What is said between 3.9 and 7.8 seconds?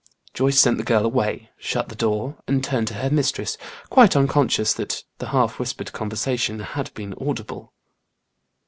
quite unconscious that the half whispered conversation had been audible.